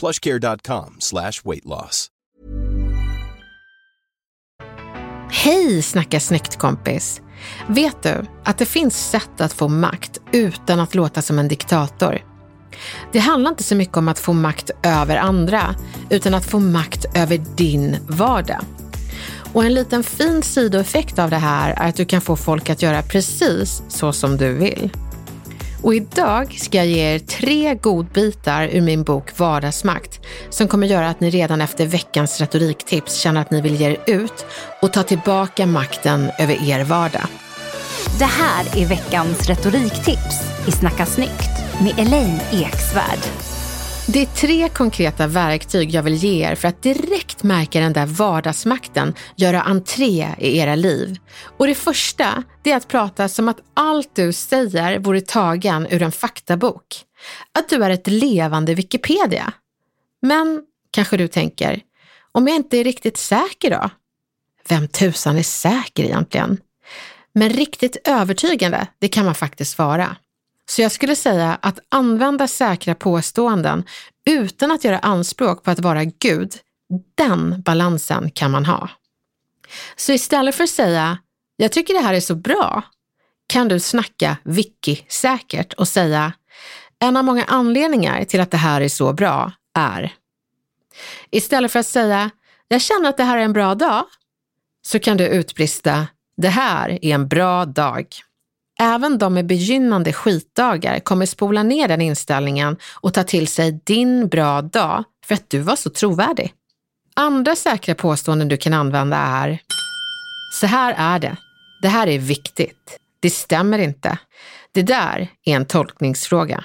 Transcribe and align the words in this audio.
plushcare.com 0.00 0.96
slash 0.98 1.32
weight 1.44 1.64
loss. 1.64 2.08
Hej 5.30 5.82
Snacka 5.82 6.20
snyggt 6.20 6.56
kompis! 6.56 7.20
Vet 7.68 8.02
du 8.02 8.24
att 8.44 8.58
det 8.58 8.66
finns 8.66 9.10
sätt 9.10 9.40
att 9.40 9.52
få 9.52 9.68
makt 9.68 10.18
utan 10.32 10.80
att 10.80 10.94
låta 10.94 11.22
som 11.22 11.38
en 11.38 11.48
diktator? 11.48 12.18
Det 13.12 13.18
handlar 13.18 13.50
inte 13.50 13.62
så 13.62 13.74
mycket 13.74 13.96
om 13.96 14.08
att 14.08 14.18
få 14.18 14.32
makt 14.32 14.70
över 14.82 15.16
andra, 15.16 15.74
utan 16.10 16.34
att 16.34 16.44
få 16.44 16.58
makt 16.58 17.04
över 17.14 17.44
din 17.56 17.96
vardag. 18.08 18.64
Och 19.52 19.64
en 19.64 19.74
liten 19.74 20.02
fin 20.02 20.42
sidoeffekt 20.42 21.18
av 21.18 21.30
det 21.30 21.36
här 21.36 21.70
är 21.70 21.88
att 21.88 21.96
du 21.96 22.04
kan 22.04 22.20
få 22.20 22.36
folk 22.36 22.70
att 22.70 22.82
göra 22.82 23.02
precis 23.02 23.82
så 23.88 24.12
som 24.12 24.36
du 24.36 24.52
vill. 24.52 24.90
Och 25.84 25.94
idag 25.94 26.58
ska 26.60 26.78
jag 26.78 26.86
ge 26.86 27.14
er 27.14 27.18
tre 27.18 27.74
godbitar 27.74 28.68
ur 28.72 28.80
min 28.80 29.02
bok 29.02 29.38
Vardagsmakt 29.38 30.20
som 30.50 30.68
kommer 30.68 30.86
göra 30.86 31.08
att 31.08 31.20
ni 31.20 31.30
redan 31.30 31.60
efter 31.60 31.86
veckans 31.86 32.40
retoriktips 32.40 33.14
känner 33.14 33.40
att 33.40 33.50
ni 33.50 33.60
vill 33.60 33.80
ge 33.80 33.86
er 33.86 33.96
ut 34.06 34.46
och 34.82 34.92
ta 34.92 35.02
tillbaka 35.02 35.66
makten 35.66 36.30
över 36.38 36.68
er 36.68 36.84
vardag. 36.84 37.26
Det 38.18 38.24
här 38.24 38.76
är 38.76 38.86
veckans 38.86 39.48
retoriktips 39.48 40.66
i 40.68 40.70
Snacka 40.70 41.06
snyggt 41.06 41.82
med 41.82 41.98
Elaine 41.98 42.40
Eksvärd. 42.52 43.20
Det 44.06 44.22
är 44.22 44.26
tre 44.26 44.68
konkreta 44.68 45.26
verktyg 45.26 45.90
jag 45.90 46.02
vill 46.02 46.14
ge 46.14 46.46
er 46.46 46.54
för 46.54 46.68
att 46.68 46.82
direkt 46.82 47.23
märka 47.44 47.80
den 47.80 47.92
där 47.92 48.06
vardagsmakten 48.06 49.14
göra 49.36 49.62
entré 49.62 50.28
i 50.38 50.58
era 50.58 50.74
liv. 50.74 51.16
Och 51.58 51.66
det 51.66 51.74
första, 51.74 52.42
det 52.62 52.72
är 52.72 52.76
att 52.76 52.88
prata 52.88 53.28
som 53.28 53.48
att 53.48 53.60
allt 53.74 54.10
du 54.14 54.32
säger 54.32 54.98
vore 54.98 55.20
tagen 55.20 55.86
ur 55.90 56.02
en 56.02 56.12
faktabok. 56.12 56.86
Att 57.58 57.68
du 57.68 57.84
är 57.84 57.90
ett 57.90 58.06
levande 58.06 58.74
Wikipedia. 58.74 59.52
Men, 60.22 60.62
kanske 60.90 61.16
du 61.16 61.28
tänker, 61.28 61.80
om 62.32 62.46
jag 62.46 62.56
inte 62.56 62.76
är 62.78 62.84
riktigt 62.84 63.16
säker 63.16 63.70
då? 63.70 63.90
Vem 64.68 64.88
tusan 64.88 65.38
är 65.38 65.42
säker 65.42 66.04
egentligen? 66.04 66.58
Men 67.32 67.50
riktigt 67.50 67.96
övertygande, 68.04 68.86
det 68.98 69.08
kan 69.08 69.24
man 69.24 69.34
faktiskt 69.34 69.78
vara. 69.78 70.16
Så 70.66 70.82
jag 70.82 70.92
skulle 70.92 71.16
säga 71.16 71.58
att 71.62 71.78
använda 71.88 72.48
säkra 72.48 72.94
påståenden 72.94 73.84
utan 74.26 74.70
att 74.70 74.84
göra 74.84 74.98
anspråk 74.98 75.62
på 75.62 75.70
att 75.70 75.80
vara 75.80 76.04
Gud, 76.04 76.52
den 77.14 77.62
balansen 77.62 78.30
kan 78.30 78.50
man 78.50 78.64
ha. 78.64 78.88
Så 79.96 80.12
istället 80.12 80.54
för 80.54 80.64
att 80.64 80.70
säga 80.70 81.18
“jag 81.56 81.72
tycker 81.72 81.94
det 81.94 82.00
här 82.00 82.14
är 82.14 82.20
så 82.20 82.34
bra” 82.34 82.82
kan 83.46 83.68
du 83.68 83.80
snacka 83.80 84.36
vicky 84.44 84.96
säkert 85.08 85.72
och 85.72 85.88
säga 85.88 86.32
“en 86.98 87.16
av 87.16 87.24
många 87.24 87.44
anledningar 87.44 88.24
till 88.24 88.40
att 88.40 88.50
det 88.50 88.56
här 88.56 88.80
är 88.80 88.88
så 88.88 89.12
bra 89.12 89.52
är” 89.74 90.12
Istället 91.30 91.72
för 91.72 91.78
att 91.78 91.86
säga 91.86 92.30
“jag 92.68 92.80
känner 92.80 93.08
att 93.08 93.16
det 93.16 93.24
här 93.24 93.38
är 93.38 93.42
en 93.42 93.52
bra 93.52 93.74
dag” 93.74 94.04
så 94.82 94.98
kan 94.98 95.16
du 95.16 95.26
utbrista 95.26 96.06
“det 96.36 96.48
här 96.48 96.88
är 96.90 97.14
en 97.14 97.28
bra 97.28 97.64
dag”. 97.64 98.06
Även 98.80 99.18
de 99.18 99.34
med 99.34 99.46
begynnande 99.46 100.12
skitdagar 100.12 101.00
kommer 101.00 101.26
spola 101.26 101.62
ner 101.62 101.88
den 101.88 102.00
inställningen 102.00 102.76
och 103.00 103.14
ta 103.14 103.24
till 103.24 103.48
sig 103.48 103.80
din 103.84 104.28
bra 104.28 104.62
dag 104.62 105.04
för 105.26 105.34
att 105.34 105.50
du 105.50 105.58
var 105.58 105.76
så 105.76 105.90
trovärdig. 105.90 106.52
Andra 107.16 107.56
säkra 107.56 107.94
påståenden 107.94 108.48
du 108.48 108.56
kan 108.56 108.72
använda 108.72 109.16
är 109.16 109.58
Så 110.52 110.66
här 110.66 110.94
är 110.98 111.18
det. 111.18 111.36
Det 111.82 111.88
här 111.88 112.06
är 112.06 112.18
viktigt. 112.18 112.98
Det 113.20 113.30
stämmer 113.30 113.78
inte. 113.78 114.18
Det 114.72 114.82
där 114.82 115.28
är 115.44 115.56
en 115.56 115.66
tolkningsfråga. 115.66 116.64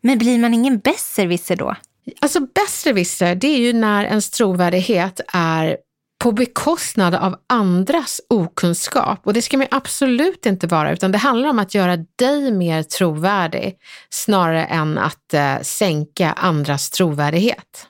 Men 0.00 0.18
blir 0.18 0.38
man 0.38 0.54
ingen 0.54 0.78
besserwisser 0.78 1.56
då? 1.56 1.76
Alltså 2.20 2.40
besserwisser, 2.40 3.34
det 3.34 3.46
är 3.46 3.58
ju 3.58 3.72
när 3.72 4.04
ens 4.04 4.30
trovärdighet 4.30 5.20
är 5.32 5.76
på 6.18 6.32
bekostnad 6.32 7.14
av 7.14 7.36
andras 7.46 8.20
okunskap. 8.28 9.26
Och 9.26 9.32
det 9.32 9.42
ska 9.42 9.58
man 9.58 9.66
absolut 9.70 10.46
inte 10.46 10.66
vara, 10.66 10.92
utan 10.92 11.12
det 11.12 11.18
handlar 11.18 11.48
om 11.48 11.58
att 11.58 11.74
göra 11.74 11.96
dig 12.16 12.52
mer 12.52 12.82
trovärdig 12.82 13.76
snarare 14.10 14.64
än 14.64 14.98
att 14.98 15.34
eh, 15.34 15.60
sänka 15.62 16.32
andras 16.32 16.90
trovärdighet. 16.90 17.89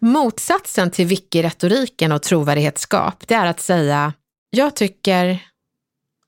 Motsatsen 0.00 0.90
till 0.90 1.06
wiki-retoriken 1.06 2.12
och 2.12 2.22
trovärdighetsskap, 2.22 3.24
det 3.26 3.34
är 3.34 3.46
att 3.46 3.60
säga 3.60 4.12
jag 4.54 4.76
tycker, 4.76 5.38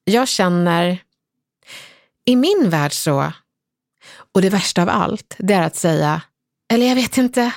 jag 0.05 0.29
känner, 0.29 0.99
i 2.25 2.37
min 2.37 2.71
värld 2.71 2.93
så, 2.93 3.33
och 4.35 4.43
det 4.43 4.51
värsta 4.51 4.83
av 4.83 4.89
allt, 4.89 5.35
det 5.39 5.55
är 5.55 5.63
att 5.63 5.77
säga, 5.77 6.23
eller 6.73 6.87
jag 6.87 6.95
vet 6.95 7.19
inte, 7.19 7.53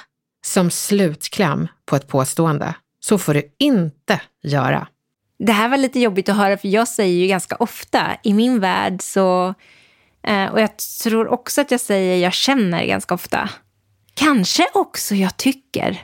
som 0.45 0.71
slutkläm 0.71 1.67
på 1.85 1.95
ett 1.95 2.07
påstående. 2.07 2.75
Så 2.99 3.17
får 3.17 3.33
du 3.33 3.55
inte 3.59 4.21
göra. 4.43 4.87
Det 5.39 5.51
här 5.51 5.69
var 5.69 5.77
lite 5.77 5.99
jobbigt 5.99 6.29
att 6.29 6.35
höra 6.35 6.57
för 6.57 6.67
jag 6.67 6.87
säger 6.87 7.21
ju 7.21 7.27
ganska 7.27 7.55
ofta 7.55 8.17
i 8.23 8.33
min 8.33 8.59
värld 8.59 9.01
så, 9.01 9.53
eh, 10.23 10.45
och 10.45 10.61
jag 10.61 10.77
tror 10.77 11.27
också 11.27 11.61
att 11.61 11.71
jag 11.71 11.79
säger 11.79 12.17
jag 12.17 12.33
känner 12.33 12.85
ganska 12.85 13.13
ofta. 13.15 13.49
Kanske 14.17 14.67
också 14.73 15.15
jag 15.15 15.37
tycker. 15.37 16.03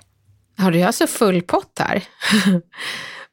Ja, 0.58 0.72
du 0.72 0.82
alltså 0.82 1.08
full 1.08 1.42
pott 1.42 1.80
här? 1.80 2.04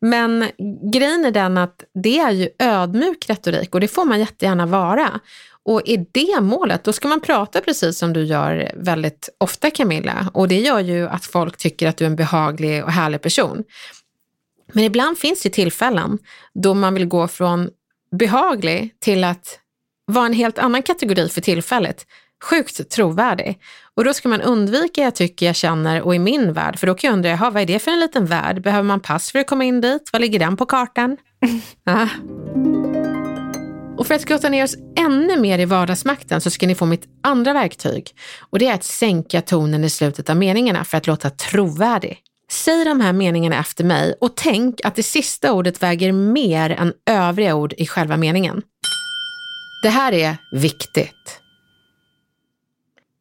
Men 0.01 0.51
grejen 0.93 1.25
är 1.25 1.31
den 1.31 1.59
att 1.59 1.85
det 2.03 2.19
är 2.19 2.31
ju 2.31 2.49
ödmjuk 2.59 3.31
retorik 3.31 3.75
och 3.75 3.81
det 3.81 3.89
får 3.89 4.05
man 4.05 4.21
jättegärna 4.21 4.67
vara. 4.67 5.21
Och 5.63 5.83
i 5.85 6.07
det 6.13 6.41
målet, 6.41 6.85
då 6.85 6.93
ska 6.93 7.09
man 7.09 7.21
prata 7.21 7.61
precis 7.61 7.99
som 7.99 8.13
du 8.13 8.25
gör 8.25 8.73
väldigt 8.77 9.29
ofta 9.39 9.71
Camilla. 9.71 10.31
Och 10.35 10.49
det 10.49 10.61
gör 10.61 10.81
ju 10.81 11.09
att 11.09 11.25
folk 11.25 11.57
tycker 11.57 11.89
att 11.89 11.97
du 11.97 12.05
är 12.05 12.11
en 12.11 12.17
behaglig 12.17 12.85
och 12.85 12.93
härlig 12.93 13.23
person. 13.23 13.65
Men 14.73 14.85
ibland 14.85 15.19
finns 15.19 15.43
det 15.43 15.51
tillfällen 15.51 16.19
då 16.55 16.75
man 16.75 16.95
vill 16.95 17.07
gå 17.07 17.29
från 17.29 17.71
behaglig 18.19 18.95
till 19.01 19.25
att 19.25 19.59
vara 20.07 20.27
en 20.27 20.33
helt 20.33 20.59
annan 20.59 20.83
kategori 20.83 21.29
för 21.29 21.41
tillfället. 21.41 22.07
Sjukt 22.45 22.91
trovärdig. 22.91 23.59
Och 24.01 24.05
då 24.05 24.15
ska 24.15 24.29
man 24.29 24.41
undvika 24.41 25.03
jag 25.03 25.15
tycker, 25.15 25.47
jag 25.47 25.57
känner 25.57 26.03
och 26.03 26.15
i 26.15 26.19
min 26.19 26.53
värld. 26.53 26.79
För 26.79 26.87
då 26.87 26.95
kan 26.95 27.09
jag 27.09 27.15
undra, 27.15 27.29
jaha, 27.29 27.51
vad 27.51 27.63
är 27.63 27.67
det 27.67 27.79
för 27.79 27.91
en 27.91 28.01
liten 28.01 28.27
värld? 28.27 28.63
Behöver 28.63 28.83
man 28.83 29.01
pass 29.01 29.33
för 29.33 29.39
att 29.39 29.47
komma 29.47 29.65
in 29.65 29.81
dit? 29.81 30.11
Vad 30.13 30.23
ligger 30.23 30.39
den 30.39 30.57
på 30.57 30.67
kartan? 30.67 31.17
Och 33.99 34.07
för 34.07 34.15
att 34.15 34.25
grotta 34.25 34.49
ner 34.49 34.65
oss 34.65 34.77
ännu 34.99 35.41
mer 35.41 35.59
i 35.59 35.65
vardagsmakten 35.65 36.41
så 36.41 36.51
ska 36.51 36.67
ni 36.67 36.75
få 36.75 36.87
mitt 36.87 37.05
andra 37.23 37.53
verktyg. 37.53 38.11
Och 38.51 38.59
det 38.59 38.67
är 38.67 38.75
att 38.75 38.85
sänka 38.85 39.43
tonen 39.43 39.85
i 39.85 39.91
slutet 39.91 40.31
av 40.31 40.37
meningarna 40.37 40.85
för 40.85 40.99
att 40.99 41.07
låta 41.07 41.31
trovärdig. 41.31 42.19
Säg 42.51 42.85
de 42.85 43.01
här 43.01 43.13
meningarna 43.13 43.59
efter 43.59 43.85
mig 43.85 44.15
och 44.21 44.37
tänk 44.37 44.81
att 44.85 44.97
det 44.97 45.03
sista 45.03 45.53
ordet 45.53 45.83
väger 45.83 46.13
mer 46.13 46.71
än 46.71 46.93
övriga 47.11 47.55
ord 47.55 47.75
i 47.77 47.87
själva 47.87 48.17
meningen. 48.17 48.63
Det 49.83 49.89
här 49.89 50.13
är 50.13 50.37
viktigt. 50.53 51.40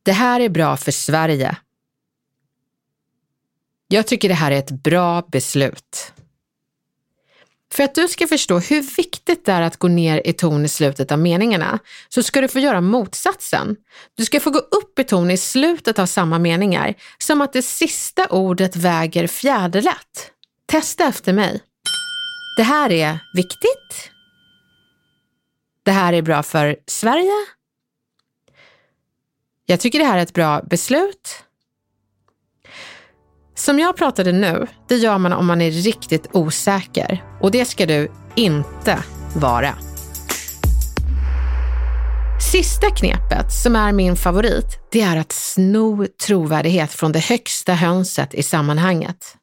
Det 0.04 0.12
här 0.12 0.40
är 0.40 0.50
bra 0.50 0.78
för 0.78 0.92
Sverige. 0.92 1.58
Jag 3.88 4.08
tycker 4.08 4.30
det 4.30 4.36
här 4.36 4.52
är 4.52 4.60
ett 4.60 4.72
bra 4.72 5.22
beslut. 5.32 6.14
För 7.72 7.84
att 7.84 7.96
du 7.96 8.08
ska 8.08 8.28
förstå 8.28 8.60
hur 8.60 8.82
viktigt 8.98 9.46
det 9.46 9.52
är 9.52 9.62
att 9.62 9.78
gå 9.78 9.88
ner 9.88 10.22
i 10.26 10.34
ton 10.34 10.66
i 10.66 10.70
slutet 10.70 11.12
av 11.12 11.20
meningarna 11.20 11.80
så 12.10 12.24
ska 12.24 12.42
du 12.42 12.48
få 12.48 12.60
göra 12.60 12.82
motsatsen. 12.82 13.76
Du 14.16 14.26
ska 14.26 14.40
få 14.40 14.50
gå 14.50 14.60
upp 14.60 15.00
i 15.00 15.04
ton 15.04 15.32
i 15.32 15.38
slutet 15.38 16.00
av 16.00 16.06
samma 16.06 16.40
meningar 16.40 16.94
som 17.18 17.42
att 17.42 17.54
det 17.54 17.62
sista 17.62 18.28
ordet 18.28 18.76
väger 18.76 19.28
fjäderlätt. 19.28 20.32
Testa 20.66 21.08
efter 21.08 21.34
mig. 21.34 21.62
Det 22.58 22.64
här 22.64 22.92
är 22.92 23.20
viktigt. 23.34 24.12
Det 25.84 25.92
här 25.92 26.14
är 26.14 26.22
bra 26.22 26.44
för 26.44 26.76
Sverige. 26.88 27.59
Jag 29.70 29.80
tycker 29.80 30.00
det 30.00 30.06
här 30.06 30.18
är 30.18 30.22
ett 30.22 30.34
bra 30.34 30.62
beslut. 30.62 31.44
Som 33.56 33.80
jag 33.80 33.98
pratade 33.98 34.32
nu, 34.32 34.68
det 34.88 34.96
gör 34.96 35.18
man 35.18 35.34
om 35.34 35.46
man 35.46 35.62
är 35.62 35.72
riktigt 35.72 36.28
osäker. 36.34 37.24
Och 37.42 37.52
det 37.52 37.66
ska 37.66 37.86
du 37.86 38.12
inte 38.36 39.04
vara. 39.36 39.76
Sista 42.52 42.90
knepet, 42.90 43.54
som 43.64 43.76
är 43.76 43.92
min 43.92 44.16
favorit, 44.16 44.66
det 44.92 45.02
är 45.02 45.18
att 45.18 45.32
sno 45.32 46.06
trovärdighet 46.28 46.92
från 46.92 47.12
det 47.12 47.20
högsta 47.20 47.74
hönset 47.74 48.34
i 48.34 48.44
sammanhanget. 48.44 49.36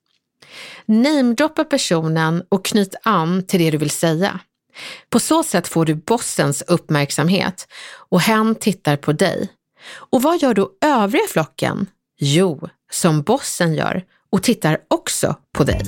Namedroppa 0.87 1.65
personen 1.65 2.43
och 2.49 2.65
knyt 2.65 2.95
an 3.03 3.47
till 3.47 3.61
det 3.61 3.71
du 3.71 3.79
vill 3.79 3.91
säga. 3.91 4.41
På 5.11 5.21
så 5.21 5.43
sätt 5.43 5.69
får 5.69 5.85
du 5.85 5.95
bossens 5.95 6.63
uppmärksamhet 6.63 7.69
och 8.11 8.21
hen 8.21 8.55
tittar 8.55 8.97
på 8.97 9.13
dig. 9.13 9.51
Och 9.89 10.23
vad 10.23 10.43
gör 10.43 10.55
då 10.55 10.71
övriga 10.85 11.25
flocken? 11.29 11.87
Jo, 12.19 12.69
som 12.91 13.23
bossen 13.23 13.75
gör 13.75 14.05
och 14.31 14.43
tittar 14.43 14.79
också 14.89 15.37
på 15.55 15.65
dig. 15.65 15.83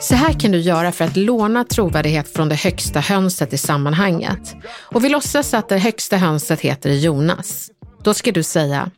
Så 0.00 0.14
här 0.14 0.40
kan 0.40 0.52
du 0.52 0.60
göra 0.60 0.92
för 0.92 1.04
att 1.04 1.16
låna 1.16 1.64
trovärdighet 1.64 2.28
från 2.28 2.48
det 2.48 2.54
högsta 2.54 3.00
hönset 3.00 3.52
i 3.52 3.58
sammanhanget. 3.58 4.54
Och 4.64 5.04
vi 5.04 5.08
låtsas 5.08 5.54
att 5.54 5.68
det 5.68 5.78
högsta 5.78 6.16
hönset 6.16 6.60
heter 6.60 6.90
Jonas. 6.90 7.70
Då 8.02 8.14
ska 8.14 8.32
du 8.32 8.42
säga 8.42 8.90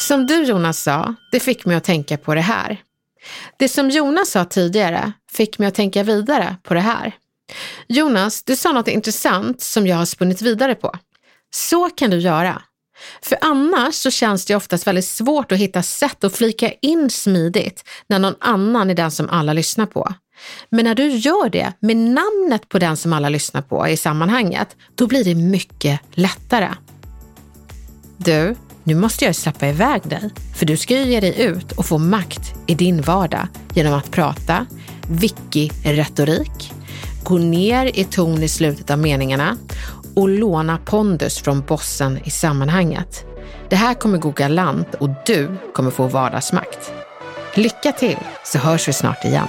Som 0.00 0.26
du 0.26 0.44
Jonas 0.44 0.82
sa, 0.82 1.14
det 1.32 1.40
fick 1.40 1.64
mig 1.64 1.76
att 1.76 1.84
tänka 1.84 2.16
på 2.16 2.34
det 2.34 2.40
här. 2.40 2.80
Det 3.56 3.68
som 3.68 3.90
Jonas 3.90 4.30
sa 4.30 4.44
tidigare 4.44 5.12
fick 5.32 5.58
mig 5.58 5.68
att 5.68 5.74
tänka 5.74 6.02
vidare 6.02 6.56
på 6.62 6.74
det 6.74 6.80
här. 6.80 7.12
Jonas, 7.86 8.42
du 8.42 8.56
sa 8.56 8.72
något 8.72 8.88
intressant 8.88 9.60
som 9.60 9.86
jag 9.86 9.96
har 9.96 10.04
spunnit 10.04 10.42
vidare 10.42 10.74
på. 10.74 10.94
Så 11.50 11.90
kan 11.90 12.10
du 12.10 12.18
göra. 12.18 12.62
För 13.22 13.38
annars 13.40 13.94
så 13.94 14.10
känns 14.10 14.44
det 14.44 14.54
oftast 14.54 14.86
väldigt 14.86 15.04
svårt 15.04 15.52
att 15.52 15.58
hitta 15.58 15.82
sätt 15.82 16.24
att 16.24 16.36
flika 16.36 16.72
in 16.72 17.10
smidigt 17.10 17.84
när 18.06 18.18
någon 18.18 18.34
annan 18.40 18.90
är 18.90 18.94
den 18.94 19.10
som 19.10 19.28
alla 19.28 19.52
lyssnar 19.52 19.86
på. 19.86 20.14
Men 20.70 20.84
när 20.84 20.94
du 20.94 21.08
gör 21.08 21.48
det 21.48 21.72
med 21.80 21.96
namnet 21.96 22.68
på 22.68 22.78
den 22.78 22.96
som 22.96 23.12
alla 23.12 23.28
lyssnar 23.28 23.62
på 23.62 23.88
i 23.88 23.96
sammanhanget, 23.96 24.76
då 24.94 25.06
blir 25.06 25.24
det 25.24 25.34
mycket 25.34 26.00
lättare. 26.12 26.68
Du, 28.16 28.56
nu 28.88 28.94
måste 28.94 29.24
jag 29.24 29.34
släppa 29.34 29.68
iväg 29.68 30.02
dig, 30.08 30.30
för 30.56 30.66
du 30.66 30.76
ska 30.76 30.94
ju 30.94 31.04
ge 31.04 31.20
dig 31.20 31.40
ut 31.40 31.72
och 31.72 31.86
få 31.86 31.98
makt 31.98 32.54
i 32.66 32.74
din 32.74 33.02
vardag 33.02 33.48
genom 33.74 33.94
att 33.94 34.10
prata, 34.10 34.66
vicky 35.08 35.70
retorik, 35.84 36.72
gå 37.24 37.38
ner 37.38 37.98
i 37.98 38.04
ton 38.04 38.42
i 38.42 38.48
slutet 38.48 38.90
av 38.90 38.98
meningarna 38.98 39.56
och 40.14 40.28
låna 40.28 40.78
pondus 40.84 41.38
från 41.38 41.60
bossen 41.60 42.18
i 42.24 42.30
sammanhanget. 42.30 43.24
Det 43.68 43.76
här 43.76 43.94
kommer 43.94 44.18
gå 44.18 44.30
galant 44.30 44.94
och 44.94 45.10
du 45.26 45.56
kommer 45.74 45.90
få 45.90 46.06
vardagsmakt. 46.06 46.92
Lycka 47.54 47.92
till 47.92 48.18
så 48.44 48.58
hörs 48.58 48.88
vi 48.88 48.92
snart 48.92 49.24
igen. 49.24 49.48